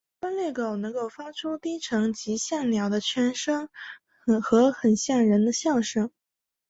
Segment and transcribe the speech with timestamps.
[0.19, 3.69] 斑鬣狗能够发出低沉及像鸟的吠声
[4.41, 6.09] 和很像人的笑声。